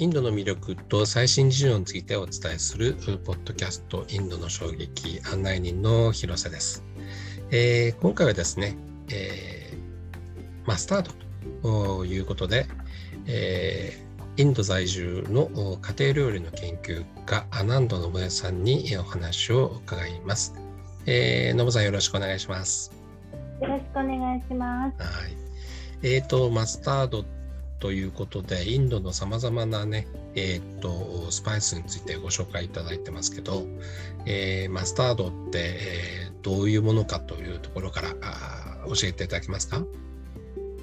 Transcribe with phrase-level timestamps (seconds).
[0.00, 6.82] インドの魅力と最新事情についてお伝えするポッドキャストインドの衝撃案内人の広瀬です。
[7.50, 8.78] えー、今回はですね、
[9.12, 11.12] えー、マスタード
[11.98, 12.66] ということで、
[13.26, 20.54] えー、インド在住の家庭料理の研究家アナンド信江さんにお話を伺います。
[21.04, 22.90] えー、信さんよろしくお願いします。
[23.60, 25.02] よろしくお願いします。
[25.02, 25.36] はい。
[26.02, 27.26] えっ、ー、とマスタード
[27.80, 33.64] ということで、インドのさまざまなね、えー、っと、スパイスについてご紹介いただいてますけど、
[34.26, 39.82] えー、マスタードって、えー、どういうものかというところからあ教えていただけますか？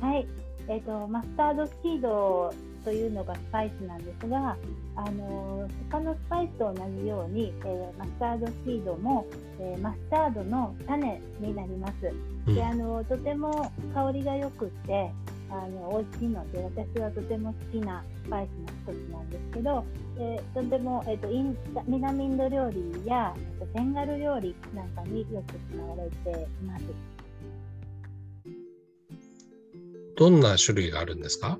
[0.01, 0.27] はい、
[0.67, 4.57] えーと、マスタードシードというのがスパイスなんですが、
[4.95, 9.27] あの他のスパイスと同じように、えー、マスタードシードも、
[9.59, 12.11] えー、マスタードの種になります。
[12.47, 15.11] うん、であのとても香りがよくって
[15.49, 19.85] あの美味しいので私はとても好きなスパイスの一つなんですけど、
[20.19, 23.33] えー、とても、えーと、イン南インド料理や
[23.73, 26.83] ベンガル料理なんかによく使われています。
[30.17, 31.59] どんな種類があるんですか？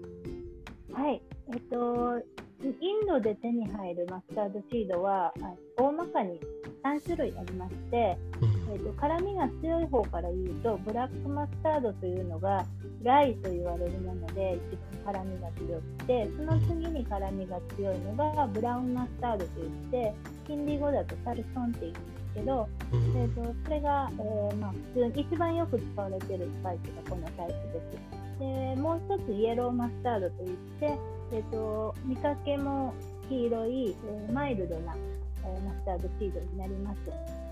[0.92, 2.20] はい、えっ、ー、と
[2.64, 5.32] インドで手に入るマスタードシードは
[5.78, 6.40] 大まかに
[6.84, 12.66] 3種類ありまして、うん、えーと、辛みが強い方から言うとブラックマスタードというのが
[13.04, 20.14] ライと言われるもので一番辛みが強くてその次に辛みが強いのがブラウンマスタードといって
[20.48, 28.18] ヒンディ語だとサルソンって言うんですけど、うん、えーと、それが、えーまあ、普通に一番よく使われているスパイスがこのタイプです。
[28.40, 30.98] でもう一つイエローマスタードといって、
[31.32, 32.94] えーと、見かけも
[33.30, 34.96] 黄色い、えー、マイルドな、
[35.44, 37.47] えー、マスタードシードになります。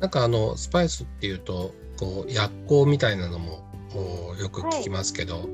[0.00, 3.62] なんかあのスパイスっていうとこう薬効みたいなのも
[4.40, 5.48] よく聞きますけど、はい、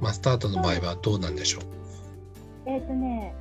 [0.00, 1.62] マスタードの場合はどうなんでしょう？
[2.66, 3.34] えっ、ー、とね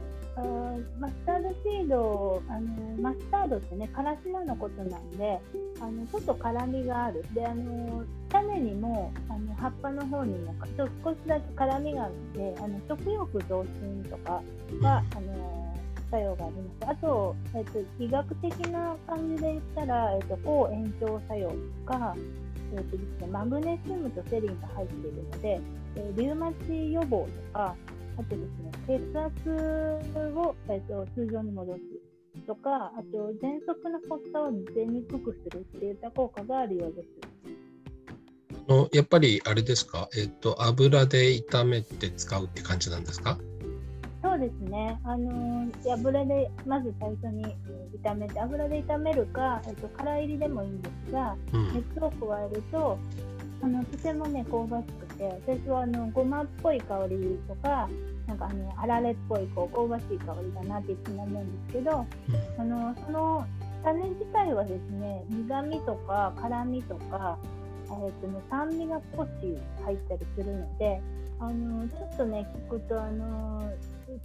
[0.99, 5.39] マスタードシードあのマスタードってねからし菜のことなんで
[5.79, 7.23] あのちょっと辛みがある。
[7.33, 14.41] であの種にもあの葉っぱの方にもちょ少しだけ辛みがあってあの食欲増進とか
[14.81, 15.42] はあの
[16.13, 16.91] 作用があります。
[16.91, 22.15] あと、えっと、医学的な感じで言ったら、えっと、抗炎症作用とか
[22.75, 25.61] えーとですね、マグネシウムとセリンが入っているので、
[25.95, 27.75] えー、リウマチ予防とか
[28.17, 29.49] あとですね、血圧
[30.35, 31.79] を、えーと、通常に戻す
[32.47, 37.07] とか、あと喘息の発作を出にくくするっていった効果があるようです。
[38.67, 43.37] のやっぱりあれですか、えっ、ー、と油で炒めて使うって感じなんですか？
[44.23, 47.45] そうですね、あの油でまず最初に
[48.01, 52.97] 炒めて、油で炒めるか、えっと、辛入りでもいいんですが、うん、熱を加えると、
[53.61, 57.89] あのとてもね香ばしくて私はあのごまっぽい香りとか
[58.27, 62.05] なんかあのあられっぽいこう香ばしい香りだなっていつも思うんですけど、
[62.57, 63.45] あのその
[63.83, 67.37] 種自体はですね苦みとか辛みとか、
[67.87, 69.29] えーとね、酸味が少し
[69.83, 71.01] 入ったりするので
[71.39, 73.69] あのちょっとね聞くとあの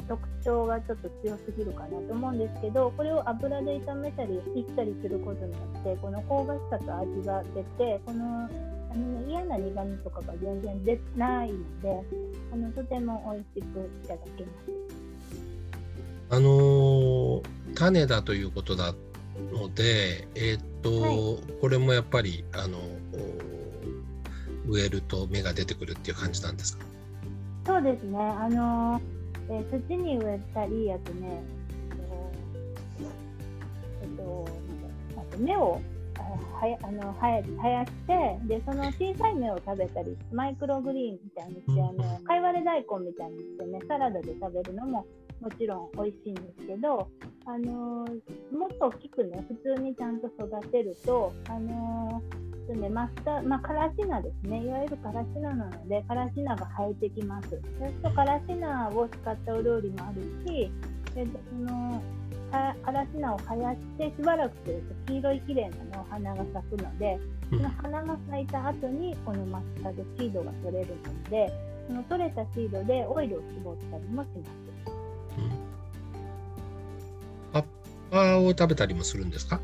[0.09, 8.49] 特徴がちょっと強すぎるかなと思うんですけどこれを油で炒めたりいったりすることによってこの香ばしさと味が出てこの
[8.91, 12.03] あの嫌な苦みとかが全然出ないので
[12.53, 14.71] あのとても美味しくいただけます。
[16.31, 17.43] あの
[17.75, 18.95] 種だということな
[19.53, 22.79] ので、えー、っと、はい、これもやっぱりあの
[24.67, 26.85] 植えると芽が出てくるっていう感じなんですか？
[27.67, 28.19] そうですね。
[28.19, 31.43] あのえー、土に植えたり、あとね、
[34.03, 34.49] えっと、
[35.17, 35.81] あと芽を
[36.61, 45.07] はやあのはや生やしてでその小さい芽を食べたりマイクログリーンみたいにしてあのかいわれ大根みたいにしてねサラダで食べるのも
[45.41, 47.09] もちろん美味しいんですけど、
[47.47, 57.51] あのー、もっと大きくね普通にちゃんと育てると、あのーね、マスタまあ、カラシナですね、いわゆるカラシナなので、カラシナが生えてきます。
[57.51, 60.71] そうすると、カラシナを使ったお料理もあるし、
[61.17, 62.03] えっと、その
[62.51, 67.19] からし菜を生やしてしばらくすると黄色い綺麗な、ね、お花が咲くので、
[67.51, 71.53] その花が咲いた後にこのマスタードシードが取れるので
[71.89, 74.49] その取れたシードでオイルを絞ったりもします。
[77.53, 77.65] 葉っ
[78.11, 79.61] ぱを食べたりもするんですか？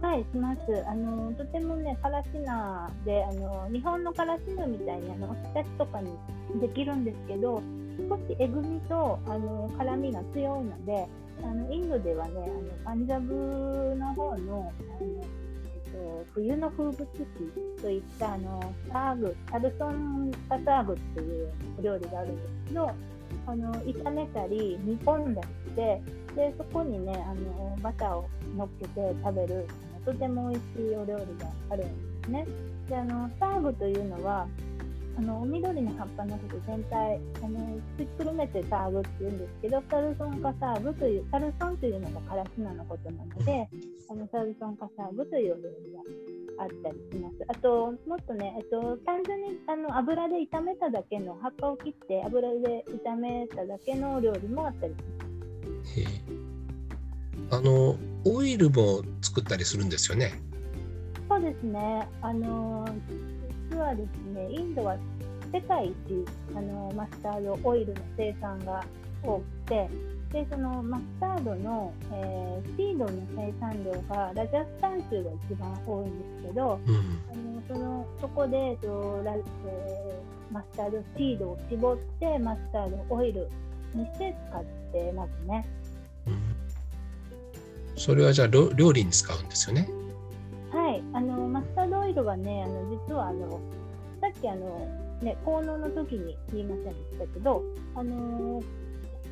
[0.00, 0.60] はい、します。
[0.86, 6.12] あのとてもね、からし菜であの日本のからし菜みたいにあのおひたしとかに
[6.60, 7.60] できるんですけど、
[8.08, 11.08] 少しえぐみとあの辛みが強いので、
[11.42, 12.46] あのインドではね、あの
[12.84, 14.72] パンジャブの方のあの、
[15.02, 22.88] えっと、冬の風物詩といったあのサーグ、サルソンパサーグっていうお料理があるんですけど、
[23.46, 26.00] あの炒めたり煮込んだりして
[26.36, 29.66] でそこにねあのバターを乗っけて食べる
[30.08, 32.46] とても美味しいお料理があるんですね。
[32.88, 34.48] であのサーブというのは
[35.18, 37.58] あの緑の葉っぱのこと全体あの
[37.98, 43.68] ひっくるめてサーブって言うんですけどサルソンカサーブというサルソンというのがカラシナのことなので
[44.08, 47.36] あのサルソンカサーブというお料理があったりします。
[47.46, 54.96] あと、もっとね、えっと、単純にあの油で炒めただけの葉っぱを切って油で炒めただけの料理もあったりし
[56.02, 56.47] ます。
[57.50, 60.32] あのオイルも作ったりするんですよね？
[61.28, 62.06] そうですね。
[62.20, 62.86] あの
[63.70, 64.96] 実はですね、インドは
[65.52, 65.94] 世界一
[66.54, 68.84] あのマスタードオイルの生産が
[69.22, 69.88] 多くて、
[70.32, 76.96] でそのマスタードの、えー、シードの生産量がラジャスタン州が一番多いんですけど、うん、
[77.30, 83.48] あのそのそこでとラ、えー、マスタードシードを絞ってマスタードオイル
[83.94, 85.66] にして使ってますね。
[86.26, 86.34] うん、
[87.98, 89.88] それはじゃあ料理に使うんですよね？
[90.70, 93.60] はい、あのマスタードオイルはね、あの実はあの
[94.20, 94.88] さっきあの
[95.22, 97.62] ね効能の時に言いませんでしたけど、
[97.94, 98.62] あの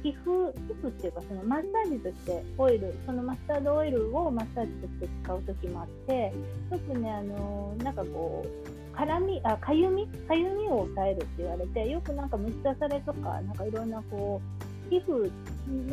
[0.02, 6.32] 皮膚皮膚っていうかそのマッサージとしてオイルそのマスタードオイルをマッサージとして使う時もあって
[6.70, 10.06] よくねあのなんかこう辛みあかゆみ？
[10.28, 15.30] かゆみを抑えるって言われてよくなんか虫刺されとかなんかいろんなこう皮膚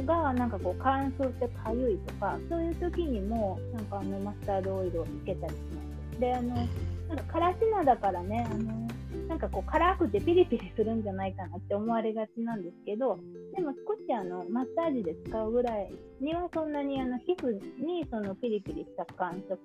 [0.05, 5.81] がなんかこう乾燥してかゆいとかそういう時にもなんかあのマスタードオイルをつけたりしま
[6.15, 6.19] す。
[6.19, 8.87] であのなんかからし菜だからねあの
[9.27, 13.17] なんかこう辛くてピリピリするんじゃないかなって思われがちなんですけど
[13.55, 17.51] でも少しあのマッサージで使うぐらいにはそんなにあの皮膚
[17.83, 19.59] にそのピリピリした感触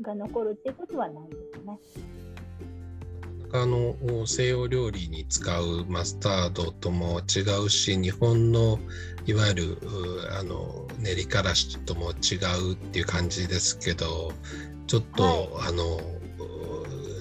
[0.00, 1.78] が残るっていうことはないですね。
[3.54, 3.94] あの
[4.26, 8.78] 西洋料理に使うマスタードとも違うし日本の
[9.26, 9.78] いわゆる
[10.38, 12.36] あの練りからしとも違
[12.70, 14.32] うっていう感じですけど
[14.86, 16.00] ちょっと、はい、あの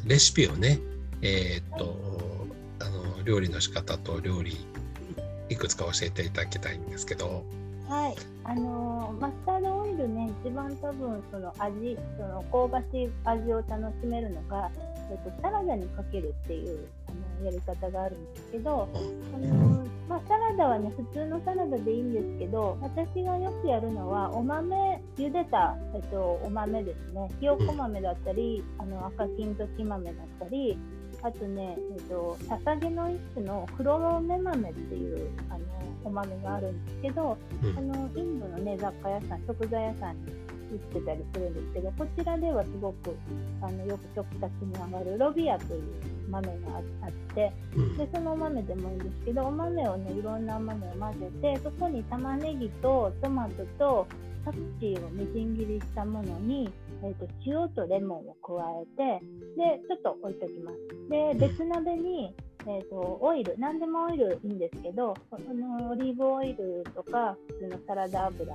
[0.05, 0.79] レシピをね
[1.21, 4.57] えー、っと、はい、あの料理の仕方と料理
[5.49, 7.43] いくつか教えていただきたいんですけど。
[7.87, 14.71] はい、あのマスタードオイルね、一番多分その味、その香ばしい味を楽しめるのが、
[15.11, 18.87] えっと、サラダにかけるっていうあのやり方があるんですけど、
[19.33, 30.77] あのまあ、サラダはね、普通のサラダでいいんですけど、私がよくやるのは、お豆、茹でた、えっと、お豆ですね、ひよこ豆だったり、あの赤金時豆だったり、
[31.23, 35.59] あとね、えーと、ささげの一種の黒豆豆っていうあの
[36.03, 40.31] お豆があるんですけど、うん、あのインドの、ね、雑貨屋さん食材屋さんに
[40.71, 43.15] 売ってたりするんですけどこちらではすごく
[43.61, 45.83] あのよく食卓に上がるロビアという
[46.29, 47.51] 豆があって、
[47.97, 54.07] でそのお豆でもいいんですけどお豆をねいろんなお豆を混ぜてそこに玉ねぎとトマトと
[54.45, 56.71] パクチーをみじん切りしたものに
[57.03, 59.25] えーと、塩とレモンを加えて
[59.57, 60.77] でちょっと置いておきます。
[61.09, 62.33] で別鍋に、
[62.67, 68.53] えーと、オイル何でもオイルいいんですけどあのオリーブオイルとか普通のサラダ油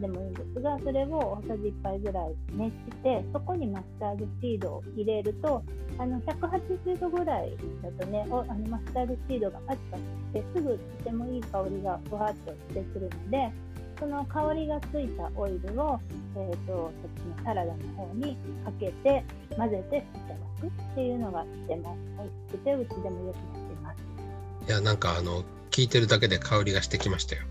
[0.00, 5.62] でもいいんですがそれを大さじ1杯ぐらい熱してそこにマスタードシードを入れると
[5.98, 10.02] あの180度ぐらいだとねおあのマスタードシードがパチパチ
[10.40, 13.50] してすぐとてもいい香りがふわっとしてくるので
[13.98, 15.98] その香りがついたオイルを、
[16.36, 19.24] えーと、そっちのサラダの方にかけて
[19.56, 24.68] 混ぜていただくっていうのがとても美味しくてうちでもよくなっています。
[24.68, 27.42] いやなんかあの聞いてるだけで香りがしてきましたよ。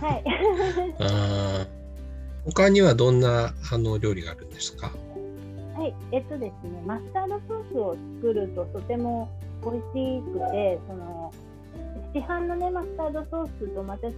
[0.00, 0.24] はい。
[1.00, 1.66] あ
[2.44, 4.90] 他にはどんなあの料理があるんですか？
[5.76, 9.28] はい、えっとですね、マスタードソースを作るととても
[9.62, 11.32] 美味しくて、その
[12.14, 14.14] 市販のねマスタードソースとまた違っ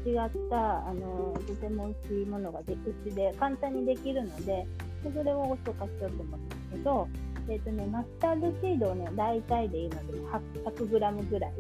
[0.49, 2.77] たあのとても美味しいものがでう
[3.11, 4.67] ちで簡単にできるので
[5.03, 7.09] それをご紹介しようと思うんですけど、
[7.49, 10.19] えーとね、マスタードシードをね大体でいいので
[10.65, 11.53] 100g ぐらい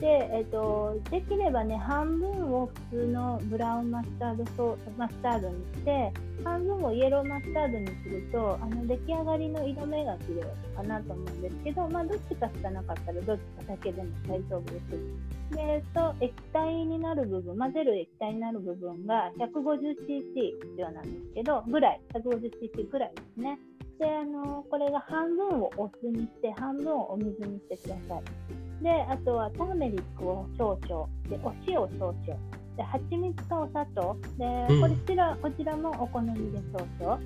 [0.00, 10.42] で、えーと、できればね半分を普通のブラウンマスタードソマスタードにして半分をイエローマスタードにするとあの出来上がりの色目が綺麗
[10.76, 15.54] かなと思うんですけど、まあ、どっちかしかなかったらどっちかだけでも大丈夫です。
[15.54, 23.58] でと液体になる部分混ぜる液体になる部分が 150cc 必要なんですけどぐらい 150cc ぐらいですね。
[23.98, 28.63] であのこれが半分をお酢にして半分をお水にしてください。
[28.84, 31.08] であとはターメリックを少々。
[31.30, 32.38] でお塩を少々。
[32.76, 34.16] で蜂蜜とお砂糖。
[34.36, 34.44] で
[34.78, 37.18] こちら、こちらもお好みで少々。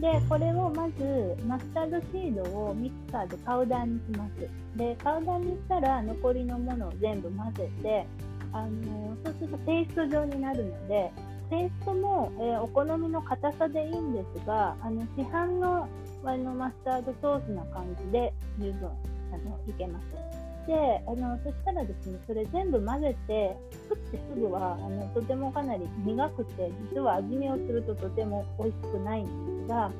[0.00, 4.48] でこれをまずマスタードシードをミキサーでパウダーにします。
[4.78, 8.06] でパウダーにしたら残りのものを全部混ぜて
[8.52, 11.10] あのそうするとペースト状になるので
[11.50, 15.88] ペーストも、えー、お好みの硬さでいいんですがあの市販の
[16.24, 18.88] あのマスタードソースな感じで十分
[19.32, 20.39] あのいけます。
[20.70, 23.56] であのそしたらですねそれ全部混ぜて
[23.88, 29.90] 作ってすぐはあのとてもかなり苦くて実は味見をするととても美味しくないんですが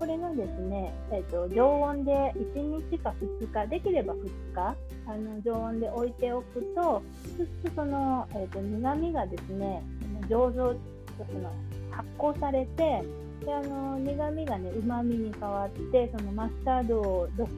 [0.00, 2.12] これがですね、えーと、常温で
[2.54, 7.02] 1日か2日できれば2日あの常温で置いておくとそう
[7.36, 9.84] するとその、えーと、苦みがですね
[10.28, 10.74] 醸造
[11.16, 11.52] その
[11.90, 13.02] 発酵されて
[13.44, 17.48] であの苦みがねうまみに変わってそのマスタード独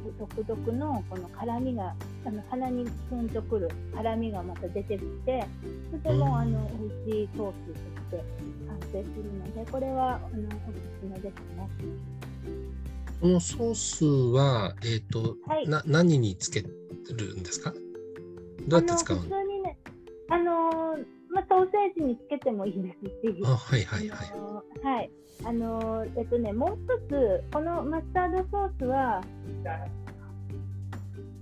[0.46, 1.94] 特のこの辛みが
[2.24, 5.44] あの鼻にツンとくる辛みがまた出てきて
[5.90, 8.24] とてもあの美味しいソースとして
[8.68, 10.56] 完成するのでこれはあのおす
[11.00, 11.68] すめですね。
[13.20, 16.68] このソースは、えーと、はい、な何につける
[17.36, 17.74] んですか？
[18.66, 19.78] どうやって使うの普通にね
[20.30, 20.96] あの
[21.30, 24.84] まあ、ソーセージにつけてもいいですし、あはいはいはい。
[24.84, 25.10] はい
[25.42, 29.22] あのえっとね、もう一つ、このマスタードソースは、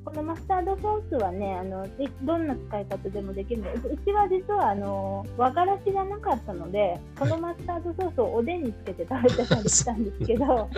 [0.08, 1.86] このマスタードソースはねあの
[2.22, 10.68] どんな使い方でもできるのでうちは実はあの和がらしがなかったのでこのマスタードソースをおでんにつけて食べてたりしたんですけど あ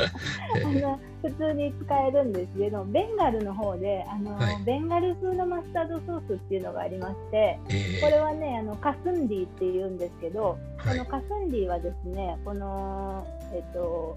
[0.73, 14.17] の普通に使えるんですけどベンガルの方であの、はい、ベンガル風のマスタードソースっていうのがありまして、えー、これはねあのカスンディっていうんですけど、はい、このカスンディはですねこのえっと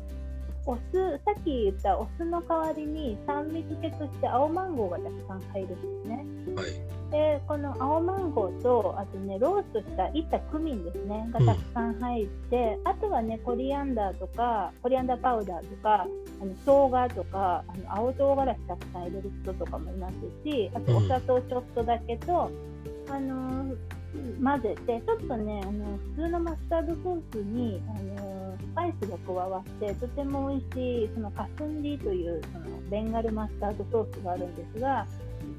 [0.65, 6.25] お酢さっき言ったお酢の代わりに酸味付けとして青マンゴーがたくさん入るんですね。
[6.55, 16.07] はい、でこの青マンゴーとあとねローストしたいったクミンですねがたくさん入って、うん、あとはねコリアンダーとかコリアンダーパウダーとか
[16.41, 20.15] あの生姜とかあの青唐辛子たくさん入れる人とかもいます
[20.49, 22.51] しあとお砂糖ちょっとだけと、
[23.07, 23.75] うん、あの
[24.41, 28.12] 混ぜてちょっとねあの普通のマスタードソースにあのス
[28.75, 35.05] パイスが加わってとても美味しいそのカスンリーというそのベンガルマスタードソースがあるんですが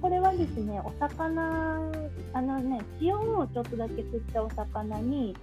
[0.00, 1.90] これはですねお魚
[2.33, 5.35] あのね塩をちょっとだけ振ったお魚に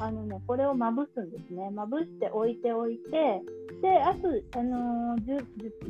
[0.00, 1.70] あのね、これをまぶすんですね。
[1.70, 3.10] まぶして置いておいて、
[3.80, 4.28] で、あと、
[4.58, 5.42] あのー、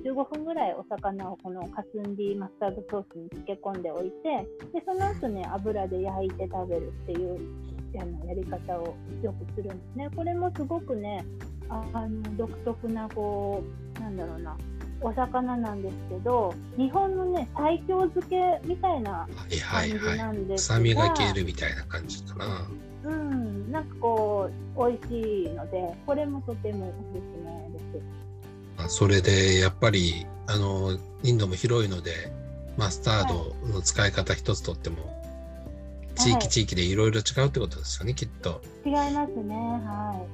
[0.05, 7.41] 15分ぐらいお魚をこのカツンディマスタードソースに漬け込んでおいて、で、その後ね、油で焼いて食べるっていう
[8.01, 10.09] あのやり方をよくするんですね。
[10.15, 11.25] これもすごくね、
[11.69, 13.63] ああの独特な、こ
[13.97, 14.57] う、なんだろうな、
[15.01, 22.69] お魚なんですけど、日本のね、西京漬けみたいな感じなんですが、はいはいはい、臭みが消えるみたいな感じかな。
[23.05, 28.99] うん、なんかこう美味しいのでこれもとてもおすすめです。
[28.99, 32.33] それでやっぱりあのインドも広いので
[32.77, 35.14] マスタードの使い方一つとっても、
[36.15, 38.61] 地域地域でいろいろ違うってことですよね、はい、きっと。
[38.85, 39.55] 違いますね。
[39.55, 40.29] はい。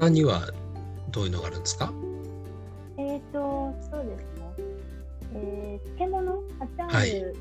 [0.00, 0.50] 他には
[1.10, 1.92] どういうのがあるんですか？
[2.96, 4.46] えっ、ー、とそうですね、
[5.34, 7.34] えー、漬物アチャール、はい、うん。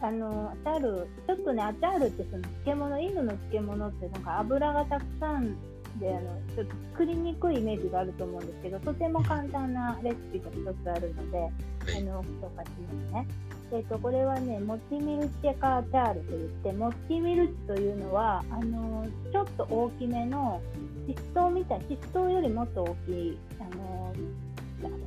[0.00, 5.56] あのアチャールちょっとねアチャールってその漬物インドの漬物ってなんか油がたくさん
[5.98, 12.70] であのちょっと作りにくいイメージがあると思うんですけどとても簡単なレシピが一つあるので、はい、あの紹介し
[13.12, 13.26] ますね。
[13.70, 20.60] えっと、これはね、モチミルチェカーチャールといって、モチミルチというのは、あのちょっと大きめの、
[21.06, 24.14] シシトウみたい、シシトウよりもっと大きい、あの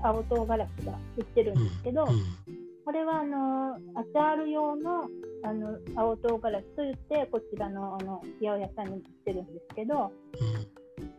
[0.03, 2.17] 青唐辛子が売ってるんですけど、うんうん。
[2.85, 5.05] これはあのアチャール用の
[5.43, 10.11] あの青唐辛子といってこちらのあの八百屋さんに売ってるんですけど、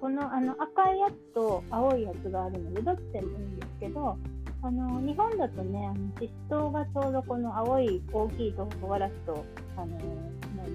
[0.01, 4.17] このあの赤いやつと青いやつがあるのでどっちでもいいんですけど
[4.65, 9.45] あの日本だとねあのししとうがちょうどこの青い大きい唐辛子と
[9.77, 9.99] あの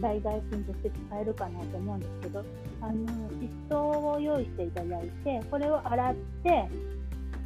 [0.01, 2.44] 代替品として使えるかなと思うんですけど
[2.82, 6.70] あのししとうを用意していただいてこれを洗って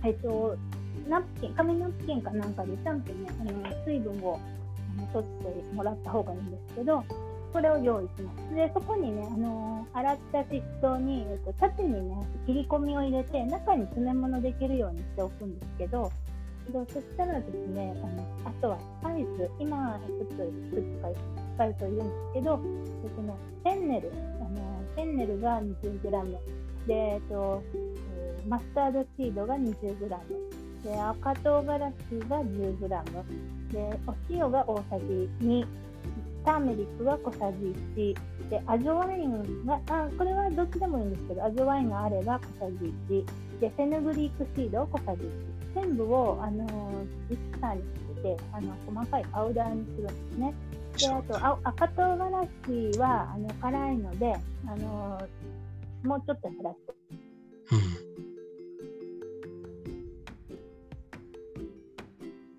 [0.04, 0.58] えっと
[1.08, 3.52] ナプキン紙ナプキンかなんかでちゃんとねあの
[3.86, 4.40] 水分を
[5.14, 7.04] 取ってもらった方がいいんですけど
[7.54, 8.56] これを用意します。
[8.56, 16.12] で、そこにね、あのー、洗ったししとうに、えっと、縦にね、切り込みを入れて、中に詰め物できるようにしておくんですけど、
[16.70, 22.60] でそしたらですね、あのあとはスパイス、今、ちょっといくつかスパイスを入れるんですけど、
[23.04, 26.38] えっとね、フェンネル、あのフェンネルが 20g、
[26.88, 27.64] で、えっと、
[28.48, 30.10] マスタードシードが 20g、
[30.84, 32.90] で赤唐辛子が 10g
[33.72, 35.66] でお塩が大さじ2
[36.44, 37.66] ターメリックが小さじ
[37.96, 46.66] 1でアジョワインがあこれはどっちでもいいんですけどアジョワインがあれば小さじ1でフェヌグリークシード小さじ1全部を、あの
[47.30, 50.54] ミキサーにかけてあの細かいパウダーにするんですね
[50.98, 52.48] であとあ赤唐辛
[52.94, 54.36] 子はあの辛いので
[54.68, 55.22] あの
[56.04, 56.94] もうちょっと減らして。
[57.72, 58.12] うん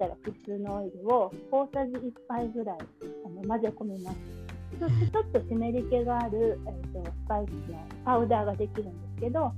[0.02, 2.78] たら普通のオイルを大さじ1杯ぐらい
[3.24, 4.16] あの混ぜ込みます。
[4.80, 9.52] そしてちょっと湿り気がある、えーと、スパイスのパウダーができるんですけど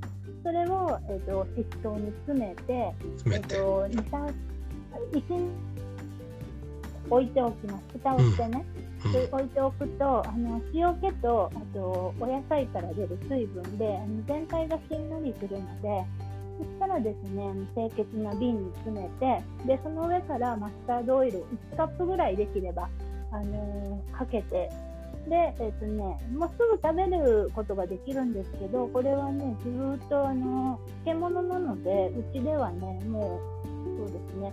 [0.44, 4.34] それを、えーと、湿糖に詰めて詰めて、えーと、2 3
[5.12, 5.48] 1
[7.10, 7.84] 置いておきます。
[7.92, 8.64] 蓋をしてね。
[9.06, 16.04] うん、で置いておくとあの塩気とあとお野菜から出る水分で全体がしんなりするので
[16.58, 22.88] そしたらですね清潔な瓶に詰めてでその上からマスタードオイル1カップぐらいできれば、
[23.32, 24.70] あのー、かけて
[25.28, 29.69] で、えっ、とね、もうすぐ食べることができるんですけどこれはねず
[30.04, 34.52] っと、あの、漬物なのでうちではねもうそうですね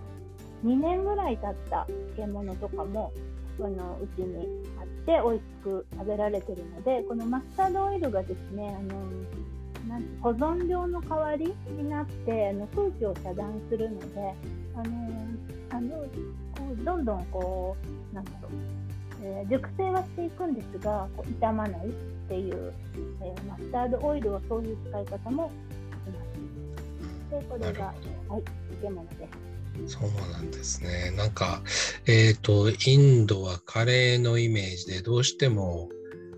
[0.65, 3.11] 2年ぐらい経った漬物とかも
[3.59, 4.47] あのうちに
[4.79, 9.01] あって美味しく食べられてるのでこのマスタードオイルがですねあの
[9.87, 14.33] なん保存料の代わりになってあの空気を遮断するので
[14.75, 15.21] あの
[15.71, 16.05] あのこ
[16.79, 17.75] うどんどんこ
[18.11, 18.90] うなんだろう、
[19.23, 21.89] えー、熟成はしていくんですがこう傷まないっ
[22.27, 22.73] ていう、
[23.21, 26.19] えー、マスタードオイルをそういう使い方もしま
[27.29, 27.41] す。
[27.41, 27.93] でこれが、は
[28.39, 28.43] い、
[28.81, 29.27] 漬物で
[29.87, 29.97] す。
[29.97, 31.11] そうなんですね。
[31.15, 31.61] なんか、
[32.05, 35.87] えっ、ー、と、インドはカレーのイメージで、どうしても、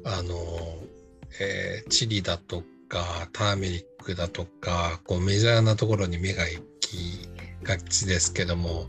[0.06, 0.36] あの、
[1.40, 7.28] えー、チリだとかターメリックだとかこうメジャーなところに目が行き
[7.64, 8.86] がちですけども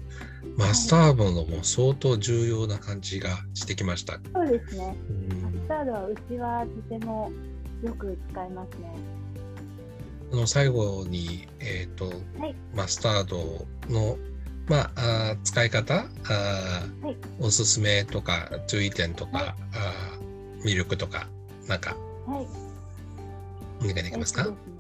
[0.56, 4.18] マスタードも相当重要な感じがしてきました。
[4.32, 4.96] そうですね。
[5.42, 7.32] マスタードはうちはとても
[7.82, 8.94] よく使いますね。
[10.32, 12.06] あの最後に、えーと、
[12.40, 14.16] はい、マスタードの、
[14.68, 16.32] まあ、あ使い方あ、
[17.02, 20.18] はい、おすすめとか注意点とか、はい、あ
[20.64, 21.28] 魅力とか
[21.68, 22.46] なんか、はい、
[23.80, 24.74] お願いできますか、え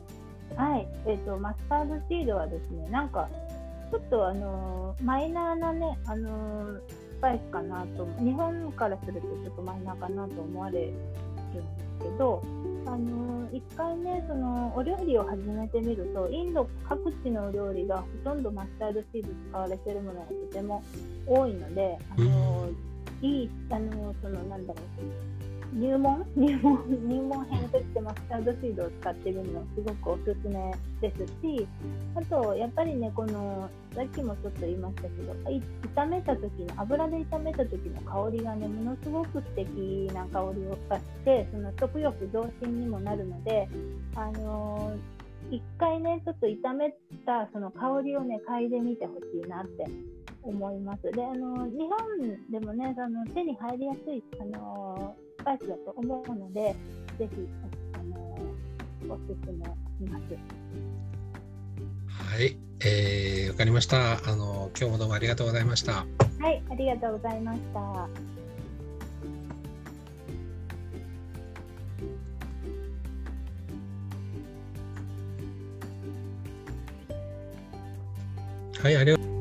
[0.56, 3.28] はい、えっ、ー、と、マスタードシードはですね、なんか、
[3.90, 10.94] ちょっとあのマイナーなね、あのスパイスかなと、日本からするとちょっとマイナーかなと思われるん
[11.54, 12.42] ですけど、
[12.86, 20.82] あの一回ね、そのお料理を始めてみると、インド各地のお料理がほとんどマスタードシード使われてるものがとても
[21.26, 22.68] 多いので、あの、
[23.22, 25.43] いい、あのそのなんだろう、
[25.74, 26.24] 入門？
[26.36, 31.66] 入 門入門編としてマスタードシードを使ってるのすごくおすすめですし
[32.14, 35.32] あとやっぱりねこのさっきもちょっと言いましたけど
[35.94, 43.68] 炒めた時の油で炒めた時の香りがねものすごく素敵な香りを出してその食欲増進にもなるので
[44.14, 46.94] あのー、一回ねちょっと炒め
[47.26, 49.86] たその香りをね嗅いでみてほしいなって
[50.42, 51.10] 思います。
[51.10, 56.74] であの日本でもねその手に入りやすいあのスパイスだと思うので、
[57.18, 57.46] ぜひ、
[57.92, 58.16] あの
[59.10, 59.70] おすすめし
[60.10, 60.22] ます。
[62.08, 64.26] はい、えー、わかりました。
[64.26, 66.06] あの今日もどうもありがとうございました。
[66.40, 67.80] はい、ありがとうございました。
[78.82, 79.33] はい、ありがとう。